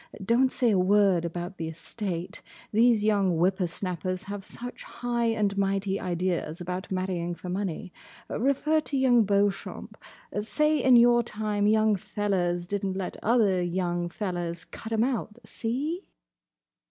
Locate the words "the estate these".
1.57-3.03